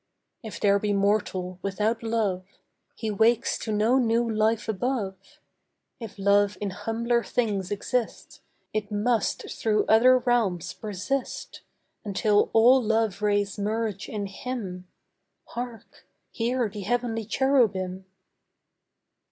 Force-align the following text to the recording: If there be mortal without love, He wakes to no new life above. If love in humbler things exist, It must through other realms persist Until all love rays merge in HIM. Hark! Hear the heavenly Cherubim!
If 0.41 0.59
there 0.59 0.79
be 0.79 0.93
mortal 0.93 1.59
without 1.61 2.01
love, 2.01 2.43
He 2.95 3.11
wakes 3.11 3.55
to 3.59 3.71
no 3.71 3.99
new 3.99 4.27
life 4.27 4.67
above. 4.67 5.15
If 5.99 6.17
love 6.17 6.57
in 6.59 6.71
humbler 6.71 7.23
things 7.23 7.69
exist, 7.69 8.41
It 8.73 8.89
must 8.91 9.47
through 9.51 9.85
other 9.85 10.17
realms 10.17 10.73
persist 10.73 11.61
Until 12.03 12.49
all 12.51 12.81
love 12.81 13.21
rays 13.21 13.59
merge 13.59 14.09
in 14.09 14.25
HIM. 14.25 14.87
Hark! 15.49 16.07
Hear 16.31 16.67
the 16.67 16.81
heavenly 16.81 17.25
Cherubim! 17.25 18.05